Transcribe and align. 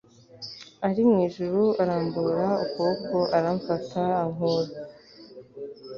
Ari 0.87 1.01
mu 1.09 1.15
ijuru 1.27 1.63
arambura 1.81 2.45
ukuboko 2.65 3.17
aramfata 3.37 4.01
Ankura 4.23 4.71